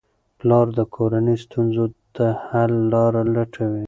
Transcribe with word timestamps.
پلار 0.39 0.67
د 0.77 0.79
کورنۍ 0.95 1.35
ستونزو 1.45 1.85
ته 2.15 2.25
حل 2.45 2.71
لارې 2.91 3.23
لټوي. 3.35 3.79